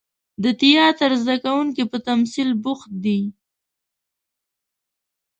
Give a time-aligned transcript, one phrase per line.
[0.43, 3.21] د تیاتر زده کوونکي په تمثیل بوخت دي.